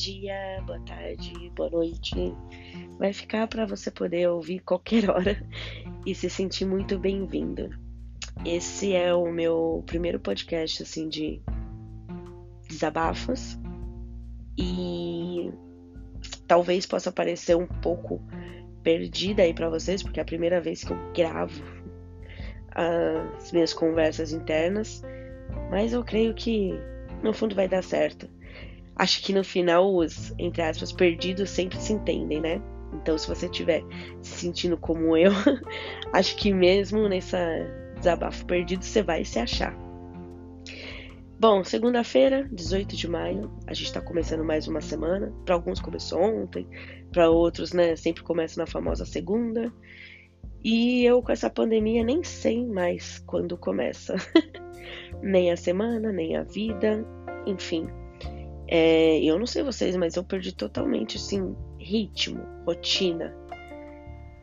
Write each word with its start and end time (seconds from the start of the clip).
dia, 0.00 0.62
boa 0.66 0.80
tarde, 0.80 1.52
boa 1.54 1.68
noite. 1.68 2.34
Vai 2.98 3.12
ficar 3.12 3.46
para 3.46 3.66
você 3.66 3.90
poder 3.90 4.30
ouvir 4.30 4.60
qualquer 4.60 5.10
hora 5.10 5.46
e 6.06 6.14
se 6.14 6.30
sentir 6.30 6.64
muito 6.64 6.98
bem-vindo. 6.98 7.68
Esse 8.42 8.94
é 8.94 9.12
o 9.12 9.30
meu 9.30 9.84
primeiro 9.84 10.18
podcast 10.18 10.84
assim 10.84 11.06
de 11.06 11.42
desabafos 12.66 13.58
e 14.56 15.52
talvez 16.46 16.86
possa 16.86 17.12
parecer 17.12 17.54
um 17.54 17.66
pouco 17.66 18.22
perdida 18.82 19.42
aí 19.42 19.52
para 19.52 19.68
vocês, 19.68 20.02
porque 20.02 20.18
é 20.18 20.22
a 20.22 20.26
primeira 20.26 20.62
vez 20.62 20.82
que 20.82 20.94
eu 20.94 21.12
gravo 21.12 21.62
as 22.72 23.52
minhas 23.52 23.74
conversas 23.74 24.32
internas, 24.32 25.02
mas 25.70 25.92
eu 25.92 26.02
creio 26.02 26.32
que 26.32 26.72
no 27.22 27.34
fundo 27.34 27.54
vai 27.54 27.68
dar 27.68 27.84
certo. 27.84 28.39
Acho 29.00 29.22
que 29.22 29.32
no 29.32 29.42
final 29.42 29.96
os, 29.96 30.34
entre 30.38 30.60
aspas, 30.60 30.92
perdidos 30.92 31.48
sempre 31.48 31.78
se 31.78 31.94
entendem, 31.94 32.38
né? 32.38 32.60
Então, 32.92 33.16
se 33.16 33.26
você 33.26 33.46
estiver 33.46 33.82
se 34.20 34.40
sentindo 34.40 34.76
como 34.76 35.16
eu, 35.16 35.32
acho 36.12 36.36
que 36.36 36.52
mesmo 36.52 37.08
nessa 37.08 37.38
desabafo 37.96 38.44
perdido, 38.44 38.84
você 38.84 39.02
vai 39.02 39.24
se 39.24 39.38
achar. 39.38 39.74
Bom, 41.38 41.64
segunda-feira, 41.64 42.46
18 42.52 42.94
de 42.94 43.08
maio, 43.08 43.50
a 43.66 43.72
gente 43.72 43.86
está 43.86 44.02
começando 44.02 44.44
mais 44.44 44.68
uma 44.68 44.82
semana. 44.82 45.32
Para 45.46 45.54
alguns 45.54 45.80
começou 45.80 46.20
ontem, 46.20 46.68
para 47.10 47.30
outros, 47.30 47.72
né, 47.72 47.96
sempre 47.96 48.22
começa 48.22 48.60
na 48.60 48.66
famosa 48.66 49.06
segunda. 49.06 49.72
E 50.62 51.06
eu 51.06 51.22
com 51.22 51.32
essa 51.32 51.48
pandemia 51.48 52.04
nem 52.04 52.22
sei 52.22 52.66
mais 52.66 53.18
quando 53.20 53.56
começa. 53.56 54.16
nem 55.22 55.50
a 55.50 55.56
semana, 55.56 56.12
nem 56.12 56.36
a 56.36 56.42
vida, 56.42 57.02
enfim. 57.46 57.88
É, 58.72 59.18
eu 59.24 59.36
não 59.36 59.46
sei 59.46 59.64
vocês, 59.64 59.96
mas 59.96 60.14
eu 60.14 60.22
perdi 60.22 60.52
totalmente, 60.52 61.16
assim, 61.16 61.56
ritmo, 61.76 62.40
rotina. 62.64 63.34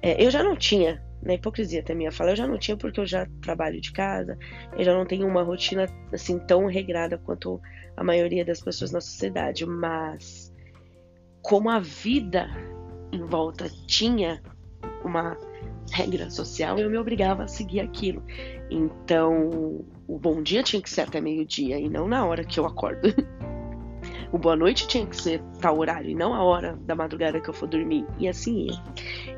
É, 0.02 0.22
eu 0.22 0.30
já 0.30 0.44
não 0.44 0.58
tinha, 0.58 1.02
na 1.23 1.36
hipocrisia 1.36 1.80
até 1.80 1.95
minha 1.95 2.11
fala, 2.11 2.31
eu 2.31 2.36
já 2.36 2.45
não 2.45 2.58
tinha 2.58 2.75
porque 2.75 3.00
eu 3.00 3.06
já 3.06 3.25
trabalho 3.42 3.80
de 3.80 3.94
casa, 3.94 4.38
eu 4.78 4.84
já 4.84 4.94
não 4.94 5.06
tenho 5.06 5.25
uma 5.25 5.44
rotina, 5.44 5.86
assim, 6.11 6.39
tão 6.39 6.66
regrada 6.66 7.17
quanto 7.17 7.61
a 7.95 8.03
maioria 8.03 8.44
das 8.44 8.59
pessoas 8.59 8.92
na 8.92 9.00
sociedade, 9.00 9.66
mas 9.66 10.53
como 11.41 11.69
a 11.69 11.80
vida 11.80 12.50
em 13.14 13.23
volta 13.23 13.69
tinha 13.88 14.41
uma 15.06 15.38
regra 15.94 16.30
social, 16.30 16.78
eu 16.78 16.89
me 16.89 16.97
obrigava 16.97 17.44
a 17.44 17.47
seguir 17.47 17.80
aquilo. 17.80 18.22
Então, 18.69 19.86
o 20.06 20.19
bom 20.19 20.44
dia 20.44 20.62
tinha 20.64 20.81
que 20.81 20.89
ser 20.89 21.02
até 21.02 21.22
meio-dia 21.22 21.80
e 21.80 21.88
não 21.88 22.09
na 22.09 22.25
hora 22.25 22.44
que 22.44 22.59
eu 22.59 22.66
acordo. 22.66 23.08
o 24.31 24.38
boa 24.38 24.56
noite 24.56 24.88
tinha 24.88 25.06
que 25.06 25.16
ser 25.16 25.42
tal 25.61 25.78
horário 25.78 26.09
e 26.09 26.16
não 26.16 26.33
a 26.33 26.44
hora 26.44 26.75
da 26.78 26.95
madrugada 26.95 27.39
que 27.39 27.50
eu 27.50 27.53
for 27.53 27.67
dormir. 27.67 28.06
E 28.20 28.28
assim 28.28 28.67
ia. 28.67 28.84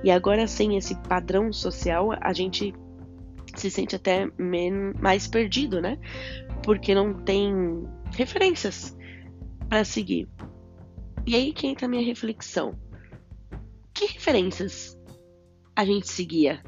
E 0.03 0.11
agora, 0.11 0.47
sem 0.47 0.77
esse 0.77 0.95
padrão 1.07 1.53
social, 1.53 2.09
a 2.19 2.33
gente 2.33 2.73
se 3.55 3.69
sente 3.69 3.95
até 3.95 4.27
mais 4.99 5.27
perdido, 5.27 5.81
né? 5.81 5.97
Porque 6.63 6.95
não 6.95 7.13
tem 7.13 7.53
referências 8.11 8.97
para 9.67 9.83
seguir. 9.83 10.27
E 11.25 11.35
aí 11.35 11.53
que 11.53 11.67
entra 11.67 11.85
a 11.85 11.89
minha 11.89 12.05
reflexão. 12.05 12.73
Que 13.93 14.05
referências 14.05 14.97
a 15.75 15.85
gente 15.85 16.07
seguia, 16.07 16.63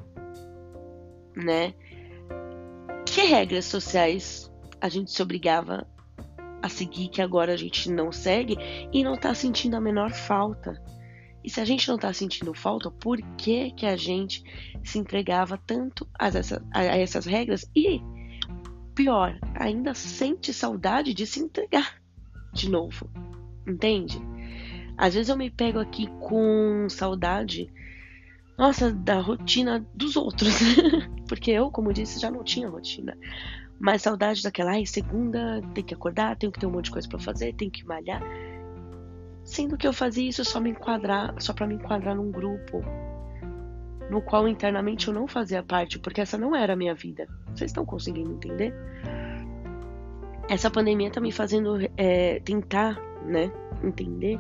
né? 1.36 1.74
Que 3.06 3.22
regras 3.22 3.66
sociais 3.66 4.52
a 4.80 4.90
gente 4.90 5.12
se 5.12 5.22
obrigava 5.22 5.88
a 6.62 6.70
seguir 6.70 7.10
que 7.10 7.22
agora 7.22 7.54
a 7.54 7.58
gente 7.58 7.90
não 7.92 8.12
segue 8.12 8.58
e 8.94 9.04
não 9.04 9.16
tá 9.16 9.34
sentindo 9.34 9.76
a 9.76 9.82
menor 9.82 10.12
falta? 10.12 10.82
E 11.44 11.50
se 11.50 11.60
a 11.60 11.66
gente 11.66 11.88
não 11.88 11.98
tá 11.98 12.14
sentindo 12.14 12.54
falta, 12.54 12.92
por 12.92 13.20
que 13.36 13.72
que 13.72 13.86
a 13.86 13.96
gente 13.96 14.44
se 14.84 15.00
entregava 15.00 15.58
tanto 15.58 16.08
a, 16.18 16.28
essa, 16.28 16.64
a 16.72 16.84
essas 16.84 17.26
regras 17.26 17.70
e 17.76 18.00
pior, 18.94 19.40
ainda 19.56 19.94
sente 19.94 20.54
saudade 20.54 21.14
de 21.14 21.26
se 21.26 21.40
entregar 21.40 22.00
de 22.54 22.70
novo? 22.70 23.10
Entende? 23.68 24.22
Às 24.98 25.16
vezes 25.16 25.30
eu 25.30 25.38
me 25.38 25.50
pego 25.50 25.80
aqui 25.80 26.08
com 26.20 26.88
saudade 26.88 27.72
nossa, 28.62 28.92
da 28.92 29.20
rotina 29.20 29.84
dos 29.92 30.16
outros. 30.16 30.54
Porque 31.28 31.50
eu, 31.50 31.72
como 31.72 31.92
disse, 31.92 32.20
já 32.20 32.30
não 32.30 32.44
tinha 32.44 32.70
rotina. 32.70 33.18
Mas 33.80 34.04
saudade 34.04 34.44
daquela, 34.44 34.74
ai, 34.74 34.86
segunda 34.86 35.60
tem 35.74 35.84
que 35.84 35.96
acordar, 35.96 36.36
tenho 36.36 36.52
que 36.52 36.60
ter 36.60 36.68
um 36.68 36.72
monte 36.72 36.86
de 36.86 36.92
coisa 36.92 37.10
para 37.10 37.18
fazer, 37.18 37.56
tenho 37.56 37.72
que 37.72 37.84
malhar. 37.84 38.22
Sendo 39.44 39.76
que 39.76 39.88
eu 39.88 39.92
fazia 39.92 40.30
isso 40.30 40.46
só 40.46 40.60
me 40.60 40.70
enquadrar, 40.70 41.34
só 41.40 41.54
para 41.54 41.66
me 41.66 41.74
enquadrar 41.74 42.16
num 42.16 42.30
grupo 42.30 42.84
no 44.12 44.22
qual 44.22 44.48
internamente 44.48 45.08
eu 45.08 45.14
não 45.14 45.28
fazia 45.28 45.64
parte, 45.64 45.98
porque 45.98 46.22
essa 46.22 46.38
não 46.38 46.56
era 46.56 46.74
a 46.74 46.76
minha 46.76 46.94
vida. 46.94 47.28
Vocês 47.56 47.72
estão 47.72 47.84
conseguindo 47.84 48.32
entender? 48.32 48.76
Essa 50.48 50.70
pandemia 50.70 51.10
tá 51.10 51.20
me 51.20 51.32
fazendo 51.32 51.80
é, 51.98 52.40
tentar, 52.42 53.02
né, 53.26 53.52
entender 53.84 54.40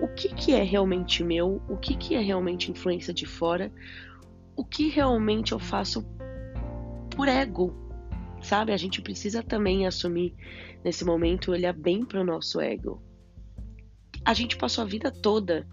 o 0.00 0.08
que, 0.08 0.28
que 0.34 0.52
é 0.52 0.62
realmente 0.62 1.24
meu, 1.24 1.62
o 1.68 1.76
que, 1.76 1.96
que 1.96 2.14
é 2.14 2.20
realmente 2.20 2.70
influência 2.70 3.12
de 3.12 3.26
fora, 3.26 3.72
o 4.54 4.64
que 4.64 4.88
realmente 4.88 5.52
eu 5.52 5.58
faço 5.58 6.06
por 7.14 7.28
ego, 7.28 7.74
sabe? 8.42 8.72
A 8.72 8.76
gente 8.76 9.00
precisa 9.00 9.42
também 9.42 9.86
assumir 9.86 10.34
nesse 10.84 11.04
momento, 11.04 11.52
olhar 11.52 11.72
bem 11.72 12.04
para 12.04 12.20
o 12.20 12.24
nosso 12.24 12.60
ego. 12.60 13.02
A 14.24 14.34
gente 14.34 14.56
passou 14.56 14.82
a 14.82 14.86
vida 14.86 15.10
toda, 15.10 15.66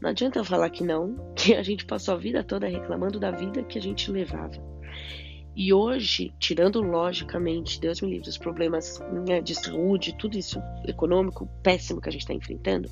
não 0.00 0.10
adianta 0.10 0.38
eu 0.38 0.44
falar 0.44 0.70
que 0.70 0.84
não, 0.84 1.16
que 1.34 1.54
a 1.54 1.62
gente 1.62 1.84
passou 1.84 2.14
a 2.14 2.18
vida 2.18 2.44
toda 2.44 2.68
reclamando 2.68 3.18
da 3.18 3.30
vida 3.30 3.62
que 3.64 3.78
a 3.78 3.82
gente 3.82 4.10
levava. 4.10 4.75
E 5.58 5.72
hoje, 5.72 6.34
tirando 6.38 6.82
logicamente, 6.82 7.80
Deus 7.80 8.02
me 8.02 8.10
livre, 8.10 8.28
os 8.28 8.36
problemas 8.36 9.00
né, 9.26 9.40
de 9.40 9.54
saúde, 9.54 10.14
tudo 10.18 10.36
isso 10.36 10.60
econômico 10.86 11.48
péssimo 11.62 11.98
que 11.98 12.10
a 12.10 12.12
gente 12.12 12.20
está 12.20 12.34
enfrentando, 12.34 12.90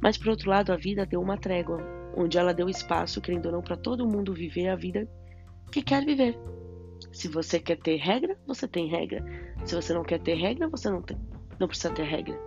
mas 0.00 0.16
por 0.16 0.28
outro 0.28 0.48
lado, 0.48 0.72
a 0.72 0.76
vida 0.76 1.04
deu 1.04 1.20
uma 1.20 1.36
trégua, 1.36 1.82
onde 2.16 2.38
ela 2.38 2.54
deu 2.54 2.68
espaço, 2.68 3.20
querendo 3.20 3.46
ou 3.46 3.52
não, 3.52 3.62
para 3.62 3.76
todo 3.76 4.06
mundo 4.06 4.32
viver 4.32 4.68
a 4.68 4.76
vida 4.76 5.08
que 5.72 5.82
quer 5.82 6.04
viver. 6.04 6.38
Se 7.12 7.26
você 7.26 7.58
quer 7.58 7.78
ter 7.78 7.96
regra, 7.96 8.38
você 8.46 8.68
tem 8.68 8.86
regra. 8.86 9.24
Se 9.64 9.74
você 9.74 9.92
não 9.92 10.04
quer 10.04 10.20
ter 10.20 10.34
regra, 10.34 10.68
você 10.68 10.88
não, 10.88 11.02
tem, 11.02 11.18
não 11.58 11.66
precisa 11.66 11.92
ter 11.92 12.04
regra. 12.04 12.38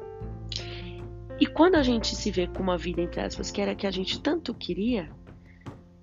E 1.41 1.45
quando 1.45 1.75
a 1.75 1.83
gente 1.83 2.16
se 2.16 2.31
vê 2.31 2.47
com 2.47 2.63
uma 2.63 2.77
vida, 2.77 3.01
entre 3.01 3.19
aspas, 3.19 3.51
que 3.51 3.59
era 3.59 3.75
que 3.75 3.85
a 3.85 3.91
gente 3.91 4.22
tanto 4.22 4.53
queria, 4.53 5.09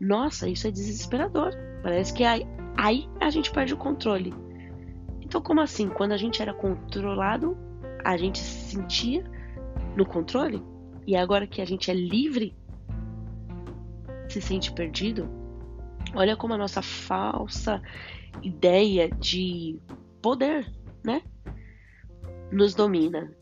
nossa, 0.05 0.49
isso 0.49 0.67
é 0.67 0.71
desesperador. 0.71 1.53
Parece 1.83 2.13
que 2.13 2.25
aí, 2.25 2.47
aí 2.77 3.09
a 3.21 3.31
gente 3.31 3.51
perde 3.51 3.73
o 3.73 3.77
controle. 3.77 4.35
Então, 5.23 5.41
como 5.41 5.61
assim? 5.63 5.89
Quando 5.89 6.13
a 6.13 6.17
gente 6.19 6.43
era 6.43 6.53
controlado, 6.53 7.57
a 8.05 8.17
gente 8.17 8.39
se 8.39 8.77
sentia 8.77 9.25
no 9.97 10.05
controle? 10.05 10.63
E 11.07 11.17
agora 11.17 11.47
que 11.47 11.63
a 11.63 11.65
gente 11.65 11.91
é 11.91 11.95
livre, 11.95 12.55
se 14.29 14.43
sente 14.43 14.71
perdido? 14.73 15.27
Olha 16.15 16.37
como 16.37 16.53
a 16.53 16.59
nossa 16.59 16.83
falsa 16.83 17.81
ideia 18.43 19.09
de 19.09 19.81
poder, 20.21 20.71
né? 21.03 21.23
Nos 22.53 22.75
domina. 22.75 23.35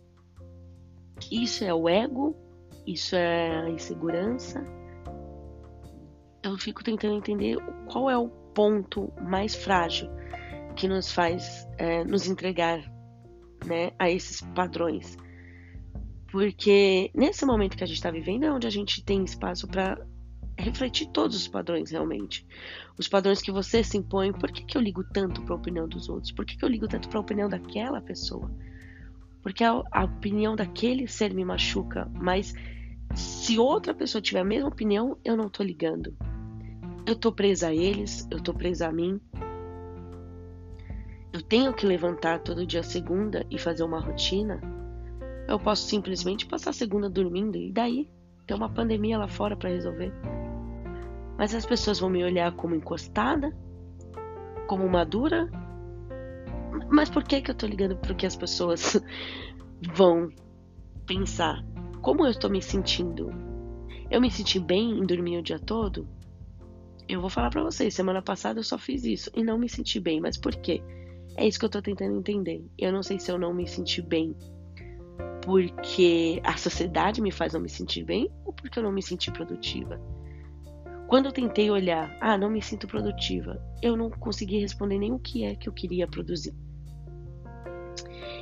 Isso 1.30 1.64
é 1.64 1.74
o 1.74 1.88
ego, 1.88 2.36
isso 2.86 3.16
é 3.16 3.62
a 3.62 3.68
insegurança. 3.68 4.64
Eu 6.42 6.58
fico 6.58 6.82
tentando 6.82 7.14
entender 7.14 7.56
qual 7.86 8.10
é 8.10 8.16
o 8.16 8.28
ponto 8.28 9.12
mais 9.22 9.54
frágil 9.54 10.08
que 10.76 10.88
nos 10.88 11.12
faz 11.12 11.66
é, 11.78 12.04
nos 12.04 12.26
entregar 12.26 12.80
né, 13.64 13.92
a 13.98 14.10
esses 14.10 14.40
padrões. 14.40 15.16
Porque 16.30 17.10
nesse 17.14 17.44
momento 17.44 17.76
que 17.76 17.84
a 17.84 17.86
gente 17.86 17.96
está 17.96 18.10
vivendo 18.10 18.44
é 18.44 18.50
onde 18.50 18.66
a 18.66 18.70
gente 18.70 19.04
tem 19.04 19.22
espaço 19.22 19.68
para 19.68 19.98
refletir 20.58 21.08
todos 21.08 21.36
os 21.36 21.48
padrões 21.48 21.90
realmente. 21.90 22.46
Os 22.98 23.08
padrões 23.08 23.40
que 23.40 23.52
você 23.52 23.82
se 23.84 23.98
impõe. 23.98 24.32
Por 24.32 24.50
que, 24.50 24.64
que 24.64 24.76
eu 24.76 24.82
ligo 24.82 25.04
tanto 25.04 25.42
para 25.42 25.54
a 25.54 25.58
opinião 25.58 25.88
dos 25.88 26.08
outros? 26.08 26.32
Por 26.32 26.44
que, 26.44 26.56
que 26.56 26.64
eu 26.64 26.68
ligo 26.68 26.88
tanto 26.88 27.08
para 27.08 27.18
a 27.18 27.22
opinião 27.22 27.48
daquela 27.48 28.00
pessoa? 28.00 28.50
Porque 29.42 29.64
a, 29.64 29.82
a 29.90 30.04
opinião 30.04 30.54
daquele 30.54 31.06
ser 31.06 31.34
me 31.34 31.44
machuca, 31.44 32.08
mas 32.14 32.54
se 33.14 33.58
outra 33.58 33.92
pessoa 33.92 34.22
tiver 34.22 34.40
a 34.40 34.44
mesma 34.44 34.68
opinião, 34.68 35.18
eu 35.24 35.36
não 35.36 35.48
tô 35.48 35.62
ligando. 35.62 36.16
Eu 37.04 37.16
tô 37.16 37.32
presa 37.32 37.68
a 37.68 37.74
eles, 37.74 38.28
eu 38.30 38.40
tô 38.40 38.54
presa 38.54 38.86
a 38.86 38.92
mim. 38.92 39.20
Eu 41.32 41.42
tenho 41.42 41.74
que 41.74 41.84
levantar 41.84 42.38
todo 42.38 42.64
dia 42.64 42.82
segunda 42.82 43.44
e 43.50 43.58
fazer 43.58 43.82
uma 43.82 43.98
rotina. 43.98 44.60
Eu 45.48 45.58
posso 45.58 45.82
simplesmente 45.88 46.46
passar 46.46 46.70
a 46.70 46.72
segunda 46.72 47.10
dormindo 47.10 47.56
e 47.56 47.72
daí 47.72 48.08
tem 48.46 48.56
uma 48.56 48.68
pandemia 48.68 49.18
lá 49.18 49.26
fora 49.26 49.56
para 49.56 49.70
resolver. 49.70 50.12
Mas 51.36 51.52
as 51.56 51.66
pessoas 51.66 51.98
vão 51.98 52.08
me 52.08 52.22
olhar 52.22 52.52
como 52.52 52.76
encostada, 52.76 53.52
como 54.68 54.88
madura. 54.88 55.50
Mas 56.88 57.10
por 57.10 57.24
que 57.24 57.40
que 57.40 57.50
eu 57.50 57.54
tô 57.54 57.66
ligando 57.66 57.96
pro 57.96 58.14
que 58.14 58.26
as 58.26 58.36
pessoas 58.36 59.02
vão 59.92 60.28
pensar? 61.04 61.64
Como 62.00 62.24
eu 62.24 62.30
estou 62.30 62.48
me 62.48 62.62
sentindo? 62.62 63.28
Eu 64.08 64.20
me 64.20 64.30
senti 64.30 64.60
bem 64.60 64.98
em 64.98 65.04
dormir 65.04 65.38
o 65.38 65.42
dia 65.42 65.58
todo? 65.58 66.06
Eu 67.12 67.20
vou 67.20 67.28
falar 67.28 67.50
para 67.50 67.62
vocês, 67.62 67.92
semana 67.92 68.22
passada 68.22 68.60
eu 68.60 68.64
só 68.64 68.78
fiz 68.78 69.04
isso 69.04 69.30
e 69.34 69.44
não 69.44 69.58
me 69.58 69.68
senti 69.68 70.00
bem, 70.00 70.18
mas 70.18 70.38
por 70.38 70.56
quê? 70.56 70.82
É 71.36 71.46
isso 71.46 71.58
que 71.58 71.66
eu 71.66 71.68
tô 71.68 71.82
tentando 71.82 72.16
entender. 72.16 72.64
Eu 72.78 72.90
não 72.90 73.02
sei 73.02 73.20
se 73.20 73.30
eu 73.30 73.38
não 73.38 73.52
me 73.52 73.68
senti 73.68 74.00
bem 74.00 74.34
porque 75.42 76.40
a 76.42 76.56
sociedade 76.56 77.20
me 77.20 77.30
faz 77.30 77.52
não 77.52 77.60
me 77.60 77.68
sentir 77.68 78.02
bem 78.02 78.30
ou 78.46 78.52
porque 78.54 78.78
eu 78.78 78.82
não 78.82 78.90
me 78.90 79.02
senti 79.02 79.30
produtiva. 79.30 80.00
Quando 81.06 81.26
eu 81.26 81.32
tentei 81.32 81.70
olhar, 81.70 82.16
ah, 82.18 82.38
não 82.38 82.48
me 82.48 82.62
sinto 82.62 82.86
produtiva, 82.86 83.62
eu 83.82 83.94
não 83.94 84.08
consegui 84.08 84.58
responder 84.58 84.98
nem 84.98 85.12
o 85.12 85.18
que 85.18 85.44
é 85.44 85.54
que 85.54 85.68
eu 85.68 85.72
queria 85.74 86.08
produzir. 86.08 86.54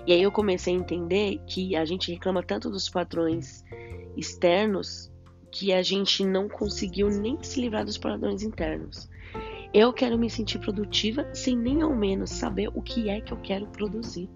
E 0.06 0.12
aí 0.12 0.22
eu 0.22 0.30
comecei 0.30 0.72
a 0.72 0.78
entender 0.78 1.40
que 1.44 1.74
a 1.74 1.84
gente 1.84 2.12
reclama 2.12 2.40
tanto 2.40 2.70
dos 2.70 2.88
padrões 2.88 3.64
externos 4.16 5.10
que 5.50 5.72
a 5.72 5.82
gente 5.82 6.24
não 6.24 6.48
conseguiu 6.48 7.08
nem 7.08 7.42
se 7.42 7.60
livrar 7.60 7.84
dos 7.84 7.98
padrões 7.98 8.42
internos. 8.42 9.08
Eu 9.72 9.92
quero 9.92 10.18
me 10.18 10.28
sentir 10.28 10.58
produtiva 10.58 11.28
sem 11.32 11.56
nem 11.56 11.82
ao 11.82 11.94
menos 11.94 12.30
saber 12.30 12.68
o 12.74 12.82
que 12.82 13.08
é 13.08 13.20
que 13.20 13.32
eu 13.32 13.38
quero 13.38 13.66
produzir. 13.68 14.28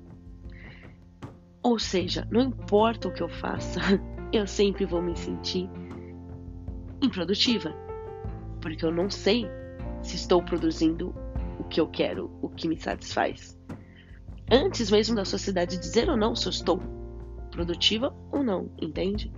Ou 1.63 1.79
seja, 1.79 2.27
não 2.31 2.41
importa 2.41 3.09
o 3.09 3.13
que 3.13 3.23
eu 3.23 3.29
faça, 3.29 3.81
eu 4.33 4.47
sempre 4.47 4.85
vou 4.85 5.01
me 5.01 5.17
sentir 5.17 5.69
improdutiva, 7.03 7.75
porque 8.61 8.85
eu 8.85 8.93
não 8.93 9.11
sei 9.11 9.47
se 10.03 10.17
estou 10.17 10.43
produzindo 10.43 11.15
o 11.59 11.65
que 11.65 11.81
eu 11.81 11.89
quero, 11.89 12.31
o 12.43 12.49
que 12.49 12.69
me 12.69 12.79
satisfaz. 12.79 13.59
Antes 14.51 14.91
mesmo 14.91 15.17
da 15.17 15.25
sociedade 15.25 15.79
dizer 15.79 16.09
ou 16.09 16.17
não 16.17 16.35
se 16.35 16.47
eu 16.47 16.51
estou 16.51 16.81
produtiva 17.51 18.15
ou 18.31 18.43
não, 18.43 18.71
entende? 18.81 19.33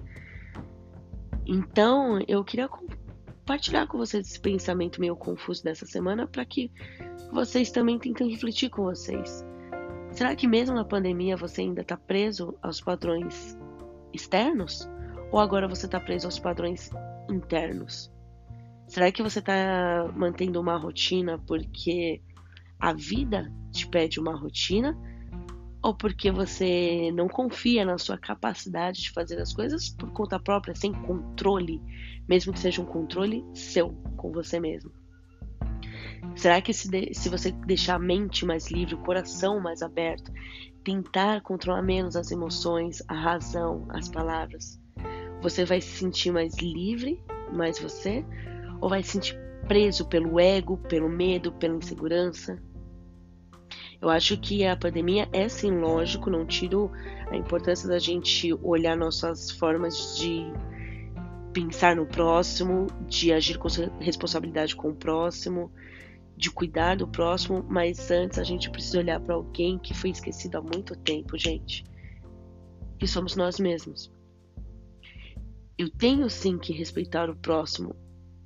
Então, 1.47 2.19
eu 2.27 2.43
queria 2.43 2.69
compartilhar 2.69 3.87
com 3.87 3.97
vocês 3.99 4.27
esse 4.27 4.41
pensamento 4.41 5.01
meio 5.01 5.15
confuso 5.15 5.63
dessa 5.63 5.87
semana 5.87 6.27
para 6.27 6.45
que 6.45 6.71
vocês 7.33 7.71
também 7.71 7.99
tentem 7.99 8.29
refletir 8.29 8.69
com 8.69 8.83
vocês. 8.83 9.45
Será 10.11 10.35
que 10.35 10.49
mesmo 10.49 10.75
na 10.75 10.85
pandemia 10.85 11.37
você 11.37 11.61
ainda 11.61 11.83
está 11.83 11.97
preso 11.97 12.57
aos 12.61 12.81
padrões 12.81 13.57
externos? 14.13 14.89
Ou 15.31 15.39
agora 15.39 15.69
você 15.69 15.87
está 15.87 16.01
preso 16.01 16.27
aos 16.27 16.39
padrões 16.39 16.91
internos? 17.31 18.11
Será 18.89 19.13
que 19.13 19.23
você 19.23 19.39
está 19.39 20.11
mantendo 20.17 20.61
uma 20.61 20.77
rotina 20.77 21.39
porque 21.47 22.21
a 22.79 22.93
vida 22.93 23.53
te 23.71 23.87
pede 23.87 24.19
uma 24.19 24.37
rotina? 24.37 24.97
Ou 25.87 25.95
porque 25.95 26.33
você 26.33 27.13
não 27.15 27.29
confia 27.29 27.85
na 27.85 27.97
sua 27.97 28.19
capacidade 28.19 29.03
de 29.03 29.13
fazer 29.13 29.41
as 29.41 29.53
coisas 29.53 29.89
por 29.89 30.11
conta 30.11 30.37
própria, 30.37 30.75
sem 30.75 30.93
controle, 30.93 31.81
mesmo 32.29 32.53
que 32.53 32.59
seja 32.59 32.83
um 32.83 32.85
controle 32.85 33.45
seu, 33.55 33.91
com 34.17 34.33
você 34.33 34.59
mesmo? 34.59 34.91
Será 36.35 36.61
que 36.61 36.73
se, 36.73 36.91
de, 36.91 37.15
se 37.15 37.29
você 37.29 37.53
deixar 37.53 37.95
a 37.95 37.99
mente 38.01 38.45
mais 38.45 38.69
livre, 38.69 38.97
o 38.97 39.05
coração 39.05 39.61
mais 39.61 39.81
aberto, 39.81 40.33
tentar 40.83 41.41
controlar 41.43 41.83
menos 41.83 42.17
as 42.17 42.33
emoções, 42.33 43.01
a 43.07 43.15
razão, 43.15 43.87
as 43.91 44.09
palavras, 44.09 44.81
você 45.41 45.65
vai 45.65 45.81
se 45.81 45.99
sentir 45.99 46.33
mais 46.33 46.57
livre, 46.57 47.23
mais 47.53 47.79
você? 47.79 48.27
Ou 48.81 48.89
vai 48.89 49.05
se 49.05 49.11
sentir 49.11 49.39
preso 49.69 50.09
pelo 50.09 50.41
ego, 50.41 50.79
pelo 50.89 51.09
medo, 51.09 51.53
pela 51.53 51.77
insegurança? 51.77 52.61
Eu 54.01 54.11
acho 54.11 54.37
que 54.37 54.65
a 54.65 54.77
pandemia 54.77 55.29
é 55.33 55.49
sim 55.49 55.71
lógico, 55.71 56.31
não 56.31 56.45
tiro 56.45 56.91
a 57.31 57.37
importância 57.37 57.89
da 57.89 57.99
gente 57.99 58.53
olhar 58.63 58.97
nossas 58.97 59.51
formas 59.51 60.17
de 60.19 60.53
pensar 61.53 61.97
no 61.97 62.07
próximo, 62.07 62.87
de 63.09 63.33
agir 63.33 63.57
com 63.57 63.69
responsabilidade 63.99 64.77
com 64.77 64.91
o 64.91 64.95
próximo, 64.95 65.73
de 66.37 66.51
cuidar 66.51 66.97
do 66.97 67.09
próximo, 67.09 67.65
mas 67.67 68.11
antes 68.11 68.39
a 68.39 68.45
gente 68.45 68.71
precisa 68.71 68.99
olhar 68.99 69.19
para 69.19 69.35
alguém 69.35 69.79
que 69.79 69.95
foi 69.95 70.11
esquecido 70.11 70.57
há 70.59 70.61
muito 70.61 70.95
tempo, 70.95 71.39
gente. 71.39 71.83
Que 72.99 73.07
somos 73.07 73.35
nós 73.35 73.59
mesmos. 73.59 74.13
Eu 75.79 75.91
tenho 75.91 76.29
sim 76.29 76.59
que 76.59 76.73
respeitar 76.73 77.31
o 77.31 77.37
próximo, 77.37 77.97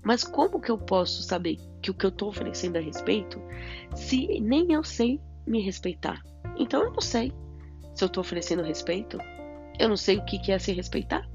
mas 0.04 0.22
como 0.22 0.60
que 0.60 0.70
eu 0.70 0.78
posso 0.78 1.22
saber 1.22 1.58
que 1.82 1.90
o 1.90 1.94
que 1.94 2.06
eu 2.06 2.10
estou 2.10 2.28
oferecendo 2.28 2.76
a 2.76 2.80
respeito 2.80 3.40
se 3.94 4.40
nem 4.40 4.72
eu 4.72 4.84
sei 4.84 5.20
me 5.50 5.60
respeitar? 5.60 6.22
Então 6.56 6.82
eu 6.82 6.92
não 6.92 7.00
sei 7.00 7.32
se 7.94 8.04
eu 8.04 8.06
estou 8.06 8.20
oferecendo 8.20 8.62
respeito. 8.62 9.18
Eu 9.78 9.88
não 9.88 9.96
sei 9.96 10.18
o 10.18 10.24
que 10.24 10.52
é 10.52 10.58
se 10.58 10.72
respeitar. 10.72 11.28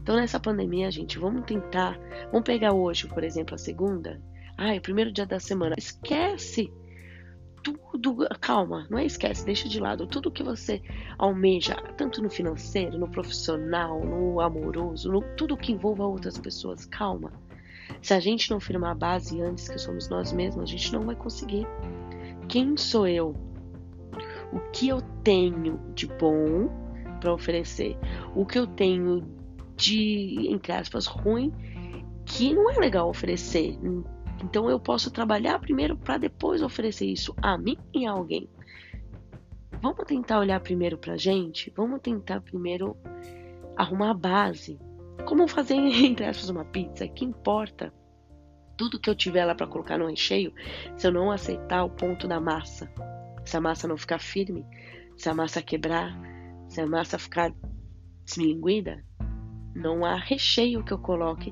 Então 0.00 0.16
nessa 0.16 0.40
pandemia, 0.40 0.90
gente, 0.90 1.18
vamos 1.18 1.44
tentar. 1.44 1.98
Vamos 2.30 2.44
pegar 2.44 2.72
hoje, 2.72 3.06
por 3.06 3.22
exemplo, 3.22 3.54
a 3.54 3.58
segunda 3.58 4.20
Ai, 4.56 4.78
o 4.78 4.82
primeiro 4.82 5.10
dia 5.10 5.26
da 5.26 5.40
semana. 5.40 5.74
Esquece 5.78 6.72
tudo. 7.62 8.28
Calma, 8.40 8.86
não 8.90 8.98
é 8.98 9.04
esquece, 9.04 9.44
deixa 9.44 9.68
de 9.68 9.80
lado 9.80 10.06
tudo 10.06 10.30
que 10.30 10.42
você 10.42 10.82
almeja, 11.18 11.74
tanto 11.96 12.22
no 12.22 12.30
financeiro, 12.30 12.98
no 12.98 13.08
profissional, 13.08 14.04
no 14.04 14.40
amoroso, 14.40 15.10
no 15.10 15.22
tudo 15.36 15.56
que 15.56 15.72
envolva 15.72 16.04
outras 16.04 16.38
pessoas. 16.38 16.84
Calma. 16.84 17.32
Se 18.00 18.14
a 18.14 18.20
gente 18.20 18.50
não 18.50 18.60
firmar 18.60 18.92
a 18.92 18.94
base 18.94 19.40
antes 19.40 19.68
que 19.68 19.78
somos 19.78 20.08
nós 20.08 20.32
mesmos, 20.32 20.64
a 20.64 20.66
gente 20.66 20.92
não 20.92 21.02
vai 21.02 21.16
conseguir. 21.16 21.66
Quem 22.48 22.76
sou 22.76 23.06
eu? 23.06 23.34
O 24.52 24.60
que 24.72 24.88
eu 24.88 25.00
tenho 25.22 25.80
de 25.94 26.06
bom 26.06 26.68
para 27.20 27.32
oferecer? 27.32 27.96
O 28.34 28.44
que 28.44 28.58
eu 28.58 28.66
tenho 28.66 29.24
de, 29.76 30.48
entre 30.50 30.72
aspas, 30.72 31.06
ruim 31.06 31.52
que 32.24 32.54
não 32.54 32.70
é 32.70 32.78
legal 32.78 33.08
oferecer 33.08 33.78
então 34.42 34.68
eu 34.68 34.78
posso 34.78 35.10
trabalhar 35.10 35.58
primeiro 35.60 35.96
para 35.96 36.18
depois 36.18 36.62
oferecer 36.62 37.06
isso 37.06 37.34
a 37.40 37.56
mim 37.56 37.78
e 37.94 38.06
a 38.06 38.10
alguém. 38.10 38.48
Vamos 39.80 40.04
tentar 40.04 40.40
olhar 40.40 40.60
primeiro 40.60 40.98
para 40.98 41.14
a 41.14 41.16
gente? 41.16 41.72
Vamos 41.76 42.00
tentar 42.00 42.40
primeiro 42.40 42.96
arrumar 43.76 44.10
a 44.10 44.14
base. 44.14 44.78
Como 45.24 45.46
fazer, 45.46 45.74
entre 46.04 46.26
aspas, 46.26 46.48
uma 46.48 46.64
pizza? 46.64 47.06
Que 47.06 47.24
importa? 47.24 47.92
Tudo 48.76 48.98
que 48.98 49.08
eu 49.08 49.14
tiver 49.14 49.44
lá 49.44 49.54
para 49.54 49.66
colocar 49.66 49.98
no 49.98 50.08
recheio, 50.08 50.52
se 50.96 51.06
eu 51.06 51.12
não 51.12 51.30
aceitar 51.30 51.84
o 51.84 51.90
ponto 51.90 52.26
da 52.26 52.40
massa, 52.40 52.92
se 53.44 53.56
a 53.56 53.60
massa 53.60 53.86
não 53.86 53.96
ficar 53.96 54.18
firme, 54.18 54.64
se 55.16 55.28
a 55.28 55.34
massa 55.34 55.62
quebrar, 55.62 56.18
se 56.68 56.80
a 56.80 56.86
massa 56.86 57.18
ficar 57.18 57.52
desmilinguida, 58.24 59.04
não 59.74 60.04
há 60.04 60.16
recheio 60.16 60.84
que 60.84 60.92
eu 60.92 60.98
coloque 60.98 61.50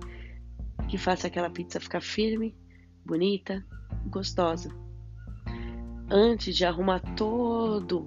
que 0.89 0.99
faça 0.99 1.27
aquela 1.27 1.51
pizza 1.51 1.79
ficar 1.79 2.01
firme 2.01 2.57
bonita, 3.05 3.65
gostosa. 4.07 4.71
Antes 6.11 6.57
de 6.57 6.65
arrumar 6.65 7.01
todo 7.17 8.07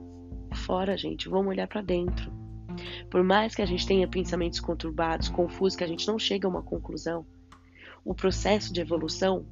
fora, 0.53 0.97
gente, 0.97 1.29
vamos 1.29 1.47
olhar 1.47 1.67
para 1.67 1.81
dentro. 1.81 2.31
Por 3.09 3.23
mais 3.23 3.55
que 3.55 3.61
a 3.61 3.65
gente 3.65 3.85
tenha 3.85 4.07
pensamentos 4.07 4.59
conturbados, 4.59 5.29
confusos, 5.29 5.75
que 5.75 5.83
a 5.83 5.87
gente 5.87 6.07
não 6.07 6.19
chega 6.19 6.47
a 6.47 6.49
uma 6.49 6.63
conclusão, 6.63 7.25
o 8.05 8.13
processo 8.13 8.73
de 8.73 8.81
evolução 8.81 9.45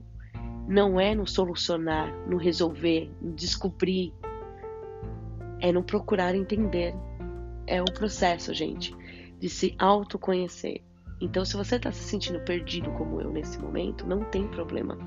não 0.67 0.99
é 0.99 1.15
no 1.15 1.27
solucionar, 1.27 2.11
no 2.27 2.37
resolver, 2.37 3.11
no 3.21 3.33
descobrir, 3.33 4.13
é 5.59 5.71
no 5.71 5.83
procurar 5.83 6.35
entender. 6.35 6.93
É 7.67 7.81
o 7.81 7.85
processo, 7.85 8.53
gente, 8.53 8.95
de 9.39 9.49
se 9.49 9.75
autoconhecer. 9.77 10.83
Então, 11.21 11.45
se 11.45 11.55
você 11.55 11.75
está 11.75 11.91
se 11.91 12.03
sentindo 12.03 12.39
perdido 12.41 12.91
como 12.91 13.21
eu 13.21 13.31
nesse 13.31 13.59
momento, 13.59 14.07
não 14.07 14.23
tem 14.25 14.47
problema. 14.47 14.97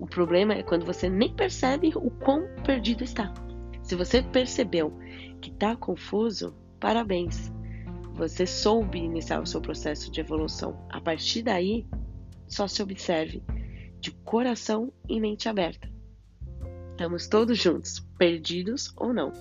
O 0.00 0.06
problema 0.06 0.54
é 0.54 0.62
quando 0.62 0.84
você 0.84 1.08
nem 1.08 1.32
percebe 1.32 1.92
o 1.94 2.10
quão 2.10 2.46
perdido 2.64 3.04
está. 3.04 3.32
Se 3.82 3.94
você 3.94 4.22
percebeu 4.22 4.92
que 5.40 5.50
está 5.50 5.76
confuso, 5.76 6.54
parabéns. 6.80 7.52
Você 8.14 8.46
soube 8.46 8.98
iniciar 8.98 9.40
o 9.40 9.46
seu 9.46 9.60
processo 9.60 10.10
de 10.10 10.20
evolução. 10.20 10.86
A 10.88 11.00
partir 11.00 11.42
daí, 11.42 11.86
só 12.46 12.68
se 12.68 12.82
observe 12.82 13.42
de 14.00 14.10
coração 14.10 14.92
e 15.08 15.20
mente 15.20 15.48
aberta. 15.48 15.92
Estamos 16.92 17.26
todos 17.26 17.58
juntos, 17.58 17.98
perdidos 18.16 18.92
ou 18.96 19.12
não. 19.12 19.32